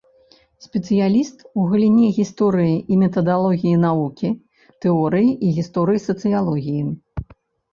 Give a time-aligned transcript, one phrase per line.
[0.67, 4.29] Спецыяліст у галіне гісторыі і метадалогіі навукі,
[4.87, 6.83] тэорыі і гісторыі сацыялогіі.